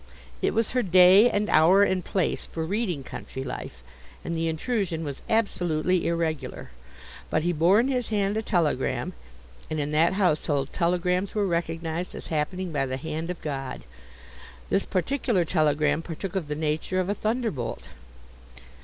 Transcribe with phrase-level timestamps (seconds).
[0.41, 3.83] It was her day and hour and place for reading Country Life,
[4.25, 6.71] and the intrusion was absolutely irregular;
[7.29, 9.13] but he bore in his hand a telegram,
[9.69, 13.83] and in that household telegrams were recognized as happening by the hand of God.
[14.71, 17.83] This particular telegram partook of the nature of a thunderbolt.